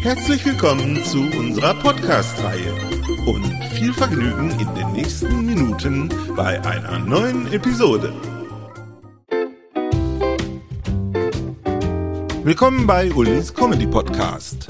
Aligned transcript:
Herzlich 0.00 0.44
willkommen 0.44 1.04
zu 1.04 1.18
unserer 1.18 1.74
Podcast-Reihe 1.74 2.72
und 3.26 3.44
viel 3.72 3.92
Vergnügen 3.92 4.50
in 4.52 4.74
den 4.76 4.92
nächsten 4.92 5.44
Minuten 5.44 6.08
bei 6.36 6.62
einer 6.64 7.00
neuen 7.00 7.52
Episode. 7.52 8.12
Willkommen 12.44 12.86
bei 12.86 13.12
Ulis 13.12 13.52
Comedy 13.52 13.88
Podcast. 13.88 14.68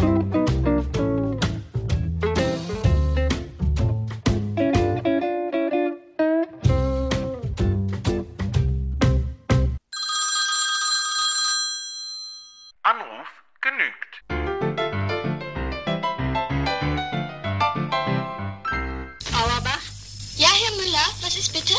Herr 20.68 20.76
Müller, 20.76 21.06
was 21.22 21.34
ist 21.34 21.50
bitte? 21.52 21.72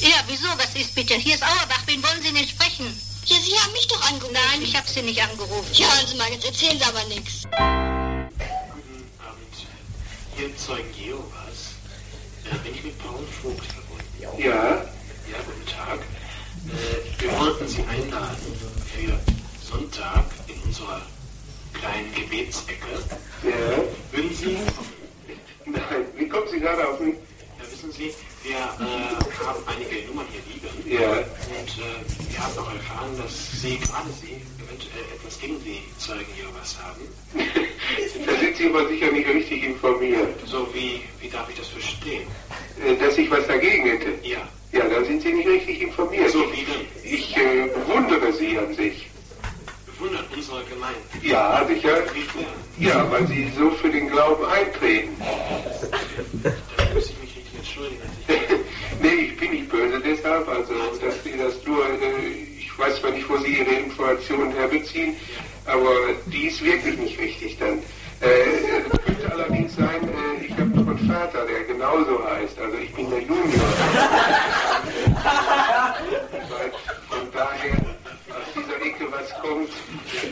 Ja, 0.00 0.16
wieso? 0.26 0.48
Was 0.56 0.74
ist 0.74 0.94
bitte? 0.94 1.14
Hier 1.14 1.34
ist 1.34 1.42
Auerbach. 1.42 1.82
Wen 1.84 2.02
wollen 2.02 2.22
Sie 2.22 2.32
denn 2.32 2.48
sprechen? 2.48 2.86
Ja, 3.26 3.36
Sie 3.38 3.58
haben 3.58 3.72
mich 3.72 3.86
doch 3.88 4.00
angerufen. 4.08 4.32
Nein, 4.32 4.62
ich 4.62 4.74
habe 4.74 4.88
Sie 4.88 5.02
nicht 5.02 5.22
angerufen. 5.22 5.66
Ja, 5.74 5.86
hören 5.94 6.06
Sie 6.06 6.16
mal, 6.16 6.30
jetzt 6.30 6.46
erzählen 6.46 6.78
Sie 6.78 6.84
aber 6.84 7.04
nichts. 7.04 7.42
Guten 7.42 9.10
Abend. 9.20 9.54
Hier 10.34 10.56
Zeugen 10.56 10.94
Jehovas. 10.94 11.74
Äh, 12.50 12.56
bin 12.64 12.74
ich 12.74 12.84
mit 12.84 12.98
Paul 13.00 13.26
Vogt 13.42 13.66
verbunden? 13.66 14.06
Ja. 14.18 14.30
Ja, 14.32 15.38
guten 15.44 15.66
Tag. 15.66 16.00
Äh, 16.00 17.22
wir 17.22 17.38
wollten 17.38 17.68
Sie 17.68 17.82
einladen 17.82 18.58
für 18.94 19.20
Sonntag 19.62 20.24
in 20.46 20.58
unserer 20.62 21.02
kleinen 21.74 22.14
Gebetsecke. 22.14 23.04
Ja, 23.42 23.82
Würden 24.12 24.34
Sie, 24.34 24.56
nein, 25.66 26.06
wie 26.16 26.28
kommen 26.28 26.48
Sie 26.50 26.60
gerade 26.60 26.88
auf 26.88 26.98
mich? 27.00 27.16
Wissen 27.86 27.92
Sie, 27.92 28.14
wir 28.48 28.56
äh, 28.56 29.44
haben 29.44 29.62
einige 29.66 30.06
Nummern 30.08 30.26
hier 30.30 30.42
liegen. 30.48 31.02
Ja, 31.02 31.10
Und 31.10 31.22
äh, 31.22 32.32
wir 32.32 32.38
haben 32.38 32.58
auch 32.58 32.72
erfahren, 32.74 33.16
dass 33.20 33.60
Sie, 33.60 33.78
gerade 33.78 34.10
Sie, 34.20 34.34
eventuell 34.62 35.04
etwas 35.14 35.38
gegen 35.40 35.62
die 35.64 35.82
Zeugen 35.98 36.26
Jehovas 36.36 36.76
haben. 36.82 37.02
da 38.26 38.36
sind 38.40 38.56
Sie 38.56 38.66
aber 38.68 38.88
sicher 38.88 39.10
nicht 39.12 39.28
richtig 39.28 39.64
informiert. 39.64 40.28
So 40.46 40.66
wie, 40.74 41.02
wie 41.20 41.28
darf 41.28 41.48
ich 41.50 41.56
das 41.56 41.68
verstehen? 41.68 42.26
Äh, 42.84 42.96
Dass 42.96 43.16
ich 43.18 43.30
was 43.30 43.46
dagegen 43.46 43.84
hätte. 43.86 44.10
Ja, 44.26 44.48
Ja, 44.72 44.88
da 44.88 45.04
sind 45.04 45.22
Sie 45.22 45.32
nicht 45.32 45.48
richtig 45.48 45.82
informiert. 45.82 46.30
so 46.30 46.40
wie 46.52 46.64
denn? 46.64 46.86
Ich 47.04 47.36
äh, 47.36 47.68
bewundere 47.68 48.32
Sie 48.32 48.58
an 48.58 48.74
sich. 48.74 49.08
Bewundert 49.86 50.24
unsere 50.34 50.62
Gemeinde. 50.64 51.00
Ja, 51.22 51.66
sicher. 51.66 52.02
Ja, 52.78 53.10
weil 53.10 53.26
Sie 53.28 53.50
so 53.56 53.70
für 53.70 53.88
den 53.90 54.08
Glauben 54.10 54.44
eintreten. 54.44 55.16
Da 55.22 56.84
muss 56.94 57.06
ich 57.10 57.18
mich 57.18 57.36
richtig 57.36 57.54
entschuldigen. 57.76 58.08
nee, 59.00 59.08
ich 59.08 59.36
bin 59.36 59.50
nicht 59.50 59.68
böse 59.68 60.00
deshalb. 60.00 60.48
Also, 60.48 60.72
dass 61.00 61.22
Sie 61.24 61.36
das 61.36 61.54
nur, 61.66 61.84
äh, 61.84 62.58
ich 62.58 62.78
weiß 62.78 63.00
zwar 63.00 63.10
nicht, 63.10 63.28
wo 63.28 63.36
Sie 63.38 63.58
Ihre 63.58 63.74
Informationen 63.74 64.52
herbeziehen, 64.52 65.16
aber 65.66 65.90
die 66.26 66.46
ist 66.46 66.64
wirklich 66.64 66.96
nicht 66.98 67.18
richtig 67.18 67.58
dann. 67.58 67.78
Äh, 68.20 68.82
könnte 69.04 69.30
allerdings 69.30 69.76
sein, 69.76 70.08
äh, 70.08 70.46
ich 70.46 70.52
habe 70.52 70.70
noch 70.70 70.88
einen 70.88 71.10
Vater, 71.10 71.44
der 71.44 71.64
genauso 71.64 72.24
heißt. 72.24 72.58
Also 72.58 72.78
ich 72.78 72.94
bin 72.94 73.10
der 73.10 73.20
Junior. 73.20 73.44
Von 77.08 77.30
daher 77.32 77.76
aus 78.30 78.46
dieser 78.54 78.80
Ecke 78.86 79.06
was 79.10 79.30
kommt, 79.42 79.70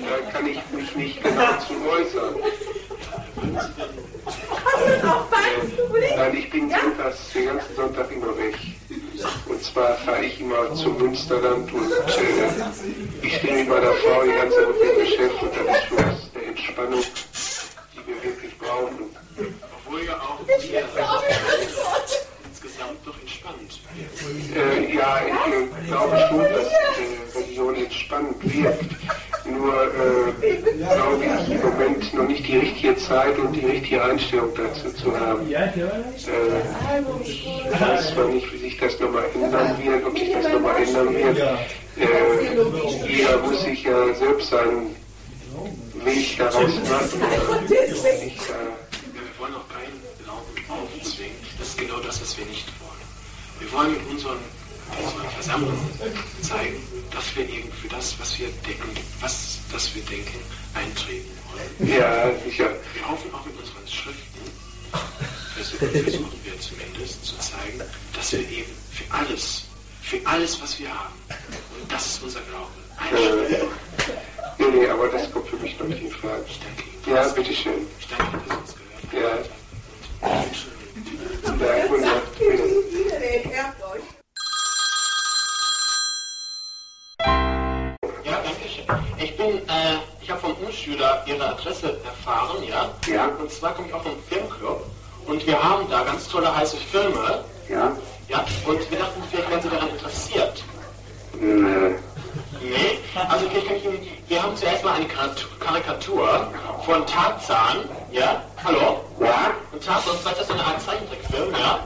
da 0.09 0.17
kann 0.31 0.47
ich 0.47 0.61
mich 0.73 0.97
nicht 0.97 1.23
genau 1.23 1.59
zu 1.67 1.75
äußern. 1.87 2.37
Äh, 4.87 6.17
Nein, 6.17 6.37
ich 6.37 6.51
bin 6.51 6.69
sonntags, 7.05 7.33
den 7.33 7.47
ganzen 7.47 7.77
Sonntag 7.77 8.11
immer 8.11 8.37
weg. 8.37 8.57
Und 9.47 9.63
zwar 9.63 9.97
fahre 9.99 10.25
ich 10.25 10.41
immer 10.41 10.75
zum 10.75 10.99
Münsterland 10.99 11.73
und 11.73 11.91
äh, 11.91 13.27
ich 13.27 13.37
stehe 13.37 13.59
mit 13.59 13.69
meiner 13.69 13.93
Frau 13.93 14.23
die 14.23 14.33
ganze 14.33 14.69
Woche 14.69 14.85
im 14.85 14.99
Geschäft 15.01 15.43
und 15.43 15.51
das 15.55 15.77
ist 15.77 15.85
für 15.85 15.95
uns 15.97 16.31
eine 16.35 16.45
Entspannung, 16.45 17.05
die 17.93 18.07
wir 18.07 18.23
wirklich 18.23 18.59
brauchen. 18.59 19.17
Obwohl 19.87 20.05
ja 20.05 20.15
auch 20.15 20.41
wir 20.47 20.85
insgesamt 22.49 22.99
doch 23.05 23.21
entspannt. 23.21 23.81
Äh, 24.55 24.95
ja, 24.95 25.21
ich 25.27 25.53
äh, 25.53 25.87
glaube 25.87 26.27
schon, 26.29 26.43
dass 26.43 26.73
äh, 26.73 27.39
Religion 27.39 27.75
entspannend 27.75 28.55
wirkt. 28.55 28.91
Nur 29.47 29.75
äh, 29.85 30.57
glaube 30.73 31.25
ich 31.25 31.55
im 31.55 31.61
Moment 31.63 32.15
noch 32.15 32.27
nicht 32.29 32.47
die 32.47 32.57
richtige 32.59 32.97
Zeit 32.97 33.39
und 33.39 33.53
die 33.53 33.67
richtige 33.67 34.03
Einstellung 34.03 34.51
dazu 34.55 34.91
zu 34.97 35.19
haben. 35.21 35.47
Äh, 35.51 35.83
ich 37.23 37.47
weiß 37.81 38.15
zwar 38.15 38.29
nicht, 38.29 38.51
wie 38.53 38.59
sich 38.59 38.79
das 38.79 38.99
nochmal 39.01 39.25
ändern 39.35 39.77
wird, 39.83 40.05
ob 40.07 40.19
sich 40.19 40.33
das 40.33 40.53
nochmal 40.53 40.83
ändern 40.83 41.15
wird. 41.15 41.39
Äh, 41.39 43.07
jeder 43.07 43.39
muss 43.39 43.63
sich 43.63 43.83
ja 43.85 44.15
selbst 44.15 44.51
seinen 44.51 44.97
Weg 46.05 46.39
daraus 46.39 46.55
machen. 46.89 47.21
Nicht, 47.69 47.73
äh, 47.73 47.95
Ja, 48.49 48.55
wir 49.13 49.39
wollen 49.39 49.55
auch 49.55 49.69
keinen 49.69 50.01
Glauben 50.25 50.55
aufzwingen. 50.69 51.37
Das 51.59 51.69
ist 51.69 51.79
genau 51.79 51.99
das, 52.01 52.21
was 52.21 52.37
wir 52.39 52.47
nicht 52.47 52.67
wollen. 52.81 53.61
Wir 53.61 53.73
wollen 53.73 53.93
mit 53.93 54.11
unseren, 54.11 54.39
unseren 54.99 55.31
Versammlungen 55.31 55.91
zeigen, 56.43 56.83
dass 57.11 57.37
wir 57.37 57.49
eben 57.49 57.73
für 57.73 57.89
das, 57.89 58.19
was 58.19 58.39
wir 58.39 58.49
denken, 58.67 58.91
was 59.21 59.59
das 59.73 59.95
wir 59.95 60.03
denken, 60.05 60.39
eintreten 60.75 61.31
wollen. 61.51 61.91
ja, 61.91 62.31
sicher. 62.45 62.71
Wir 62.93 63.09
hoffen 63.09 63.33
auch 63.35 63.45
mit 63.47 63.57
unseren 63.57 63.87
Schriften, 63.87 64.41
versuchen, 65.55 65.91
versuchen 65.91 66.41
wir 66.45 66.61
zumindest 66.61 67.25
zu 67.25 67.39
zeigen, 67.39 67.81
dass 68.15 68.33
wir 68.33 68.41
eben 68.41 68.73
für 68.91 69.05
alles, 69.13 69.65
für 70.03 70.21
alles, 70.27 70.61
was 70.61 70.79
wir 70.79 70.89
haben, 70.89 71.15
und 71.81 71.91
das 71.93 72.07
ist 72.07 72.23
unser 72.23 72.41
Glaube, 72.43 72.73
einstehen. 72.97 73.51
Äh, 73.51 73.67
nee, 74.59 74.67
nee, 74.81 74.89
aber 74.89 75.09
das 75.09 75.31
kommt 75.33 75.49
für 75.49 75.57
mich 75.57 75.79
noch 75.79 75.87
nicht 75.87 76.03
in 76.03 76.11
Frage. 76.11 76.45
Ich 76.49 76.61
danke 76.61 76.83
Ihnen. 76.83 77.17
Ja, 77.17 77.29
bitteschön. 77.29 77.87
Ich 77.99 78.09
danke 78.09 78.25
Ihnen, 78.25 78.43
dass 78.49 78.57
Sie 78.57 78.61
uns 78.61 78.75
gehört 79.13 79.39
haben. 79.39 79.49
Ja. 79.49 79.64
Ja, 88.25 88.39
danke 88.43 88.69
schön. 88.69 88.85
Ich 89.19 89.37
bin, 89.37 89.59
äh, 89.69 89.99
ich 90.21 90.31
habe 90.31 90.41
vom 90.41 90.53
Umschüler 90.55 91.23
Ihre 91.27 91.47
Adresse 91.49 91.99
erfahren, 92.05 92.63
ja? 92.67 92.91
Ja. 93.13 93.27
Und 93.39 93.51
zwar 93.51 93.75
komme 93.75 93.89
ich 93.89 93.95
auch 93.95 94.03
vom 94.03 94.17
Filmclub 94.29 94.83
und 95.27 95.47
wir 95.47 95.63
haben 95.63 95.89
da 95.91 96.03
ganz 96.05 96.27
tolle 96.29 96.55
heiße 96.55 96.77
Filme, 96.91 97.45
Ja? 97.69 97.93
ja? 98.29 98.45
Und 98.67 98.91
wir 98.91 98.99
dachten, 98.99 99.23
vielleicht 99.31 99.51
wären 99.51 99.63
Sie 99.63 99.69
daran 99.69 99.89
interessiert. 99.91 100.65
Nö. 101.39 101.97
Nee, 102.63 102.99
also 103.29 103.47
vielleicht 103.51 103.67
kann 103.67 103.77
ich 103.77 103.85
Ihnen, 103.85 104.01
wir 104.29 104.43
haben 104.43 104.57
zuerst 104.57 104.83
mal 104.85 104.95
eine 104.95 105.07
Karikatur- 105.07 106.47
von 106.87 107.07
Tarzan, 107.07 107.89
ja? 108.11 108.43
Hallo? 108.65 109.01
Ja? 109.21 109.53
Und 109.73 109.85
Tarzan, 109.85 110.15
das 110.25 110.41
ist 110.41 110.47
so 110.49 110.53
eine 110.55 110.65
Art 110.65 110.81
Zeichentrickfilm, 110.83 111.53
ja? 111.53 111.81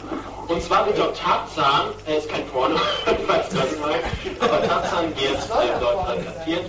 Und 0.49 0.62
zwar 0.62 0.87
wird 0.87 0.99
dort 0.99 1.17
Tarzan, 1.19 1.89
er 2.06 2.19
ist 2.19 2.29
kein 2.29 2.47
Porno, 2.49 2.77
falls 3.27 3.49
das 3.50 3.79
mal, 3.81 3.95
aber 4.41 4.62
Tarzan 4.67 5.05
wird 5.17 5.37
äh, 5.37 5.81
dort 5.81 6.06
karikatiert 6.06 6.65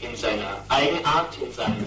in 0.00 0.14
seiner 0.16 0.58
Eigenart, 0.68 1.28
in 1.40 1.52
seinem 1.52 1.86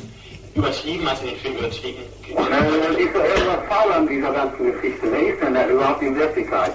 übertrieben, 0.56 1.08
also 1.08 1.24
in 1.24 1.30
den 1.30 1.38
Film 1.40 1.58
übertrieben. 1.58 2.02
Äh, 2.30 2.34
Das 2.34 2.98
ist 2.98 3.14
doch 3.16 3.24
irgendwas 3.24 3.68
faul 3.70 3.94
an 3.94 4.08
dieser 4.08 4.32
ganzen 4.32 4.72
Geschichte. 4.72 5.12
Wer 5.12 5.34
ist 5.34 5.42
denn 5.44 5.54
da 5.54 5.68
überhaupt 5.68 6.02
in 6.02 6.16
Wirklichkeit? 6.16 6.74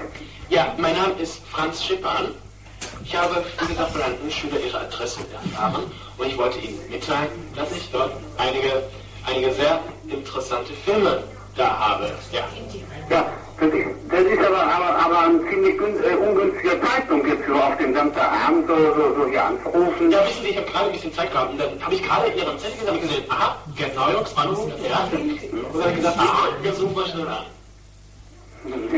Ja, 0.51 0.73
mein 0.77 0.97
Name 0.97 1.15
ist 1.21 1.41
Franz 1.51 1.83
Schippern. 1.83 2.35
Ich 3.05 3.17
habe, 3.17 3.43
wie 3.63 3.67
gesagt, 3.69 3.91
von 3.93 4.03
einem 4.03 4.31
Schüler 4.31 4.61
Ihre 4.65 4.81
Adresse 4.81 5.21
erfahren 5.33 5.83
und 6.19 6.27
ich 6.27 6.39
wollte 6.39 6.59
Ihnen 6.61 6.79
mitteilen, 6.91 7.29
dass 7.57 7.73
ich 7.73 7.89
dort 7.91 8.13
einige, 8.39 8.85
einige 9.27 9.53
sehr 9.55 9.81
interessante 10.09 10.73
Filme 10.85 11.25
da 11.57 11.77
habe. 11.77 12.13
Ja. 12.33 12.45
Ja, 13.09 13.27
Das 13.61 13.69
ist, 13.69 14.39
aber, 14.39 14.63
aber, 14.63 14.97
aber 15.05 15.19
ein 15.27 15.41
ziemlich 15.51 15.75
äh, 15.79 16.15
ungünstiger 16.15 16.81
Zeitpunkt 16.81 17.27
jetzt 17.29 17.47
so 17.47 17.55
auf 17.55 17.77
den 17.77 17.93
Samstagabend 17.95 18.67
so, 18.67 18.75
so, 18.75 19.15
so 19.15 19.27
hier 19.29 19.45
anzurufen. 19.45 20.11
Ja, 20.11 20.25
wissen 20.27 20.43
Sie, 20.43 20.49
ich 20.49 20.57
habe 20.57 20.67
gerade 20.67 20.87
ein 20.87 20.93
bisschen 20.93 21.13
Zeit 21.13 21.31
gehabt 21.31 21.53
und 21.53 21.61
dann 21.61 21.69
habe 21.85 21.95
ich 21.95 22.03
gerade 22.03 22.29
Ihren 22.29 22.59
Zettel 22.59 22.79
gesehen 22.79 22.95
und 22.95 23.01
gesehen, 23.03 23.25
aha, 23.29 23.59
Gerd 23.77 23.95
Neujoks 23.95 24.35
Anruf, 24.35 24.71
ja. 24.83 25.05
Und 25.13 25.75
dann 25.75 25.83
habe 25.83 25.91
ich 25.91 25.97
gesagt, 25.97 26.19
aha, 26.19 26.49
jetzt 26.63 26.81
rufen 26.81 26.97
wir 26.97 27.07
schnell 27.07 27.29
an. 27.29 27.45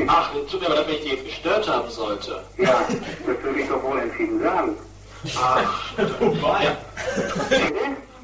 Ach, 0.06 0.30
tut 0.48 0.60
mir 0.60 0.66
aber 0.66 0.76
leid, 0.76 0.86
wenn 0.86 0.94
ich 0.94 1.02
die 1.02 1.08
jetzt 1.08 1.24
gestört 1.24 1.68
haben 1.68 1.90
sollte. 1.90 2.44
Ja, 2.58 2.86
das 3.26 3.42
würde 3.42 3.60
ich 3.60 3.68
doch 3.68 3.82
wohl 3.82 3.98
entschieden 3.98 4.40
sagen. 4.40 4.76
Ach, 5.40 5.92
ja. 6.62 6.76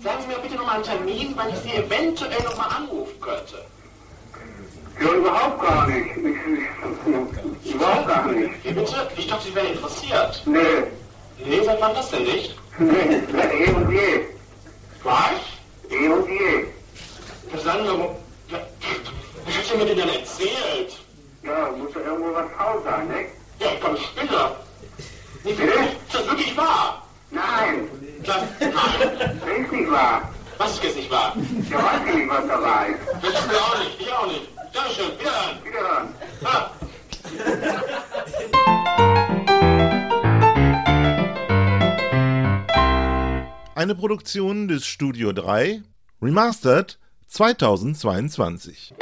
Sagen 0.04 0.18
Sie 0.20 0.28
mir 0.28 0.38
bitte 0.40 0.54
nochmal 0.54 0.76
einen 0.76 0.84
Termin, 0.84 1.32
wann 1.34 1.48
ich 1.48 1.56
Sie 1.56 1.72
eventuell 1.74 2.42
nochmal 2.44 2.68
anrufen 2.76 3.20
könnte. 3.20 3.64
Ja, 5.00 5.12
überhaupt 5.12 5.60
gar 5.62 5.86
nicht. 5.86 6.16
Ich, 6.16 6.24
ich, 7.64 7.74
überhaupt 7.74 8.08
gar 8.08 8.26
nicht. 8.32 8.64
Wie 8.64 8.72
bitte? 8.72 9.08
Ich 9.16 9.26
dachte, 9.28 9.46
Sie 9.48 9.54
wären 9.54 9.68
interessiert. 9.68 10.42
Nee, 10.46 10.60
Nee, 11.44 11.60
seit 11.64 11.80
wann 11.80 11.94
das 11.94 12.10
denn 12.10 12.24
nicht? 12.24 12.56
nee, 12.78 13.20
eh 13.64 13.70
und 13.72 13.90
je. 13.92 14.20
Was? 15.04 15.38
Eh 15.88 16.08
und 16.08 16.28
je. 16.28 16.64
Was 17.52 17.62
sagen 17.62 17.84
wir, 17.84 18.16
was 18.50 19.56
hast 19.56 19.72
du 19.72 19.76
mir 19.78 19.86
denn 19.86 20.08
erzählt? 20.08 20.98
Ja, 21.44 21.70
muss 21.78 21.94
ja 21.94 22.00
irgendwo 22.00 22.34
was 22.34 22.46
faul 22.56 22.82
sein, 22.84 23.06
ne? 23.06 23.26
Ja, 23.60 23.68
ich 23.74 23.80
komme 23.80 23.96
Spinner. 23.98 24.56
Nicht? 25.44 25.60
Ist 25.60 26.14
das 26.14 26.26
wirklich 26.28 26.56
wahr? 26.56 27.06
Nein, 27.30 27.88
Das, 28.24 28.36
nein. 28.60 28.72
das 29.18 29.58
ist 29.58 29.72
nicht 29.72 29.90
wahr. 29.90 30.28
Was 30.58 30.72
ist 30.72 30.82
jetzt 30.82 30.96
nicht 30.96 31.10
wahr? 31.10 31.36
Ja, 31.70 31.78
weiß 31.78 32.00
ich 32.08 32.14
nicht, 32.16 32.28
was 32.28 32.46
da 32.48 32.60
war. 32.60 32.86
Das 33.22 33.32
wissen 33.32 33.50
wir 33.50 33.58
auch 33.58 33.78
nicht. 33.78 34.00
Ich 34.00 34.12
auch 34.12 34.26
nicht. 34.26 34.48
Dankeschön. 34.74 35.12
Wiederhören. 35.18 35.64
Wiederhören. 35.64 36.08
Ah. 36.44 36.70
Eine 43.76 43.94
Produktion 43.94 44.66
des 44.66 44.84
Studio 44.84 45.32
3, 45.32 45.82
Remastered 46.20 46.98
2022. 47.28 48.94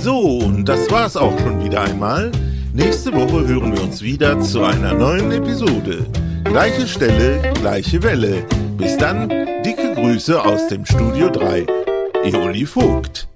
So, 0.00 0.38
und 0.38 0.64
das 0.64 0.90
war's 0.90 1.16
auch 1.16 1.38
schon 1.38 1.62
wieder 1.64 1.82
einmal. 1.82 2.32
Nächste 2.72 3.12
Woche 3.12 3.46
hören 3.46 3.76
wir 3.76 3.82
uns 3.84 4.02
wieder 4.02 4.40
zu 4.40 4.64
einer 4.64 4.94
neuen 4.94 5.30
Episode. 5.30 6.04
Gleiche 6.42 6.88
Stelle, 6.88 7.52
gleiche 7.54 8.02
Welle. 8.02 8.44
Bis 8.76 8.96
dann, 8.96 9.28
dicke 9.62 9.77
Grüße 10.00 10.40
aus 10.40 10.68
dem 10.68 10.86
Studio 10.86 11.28
3. 11.28 11.66
Eoli 12.22 12.64
Vogt. 12.64 13.28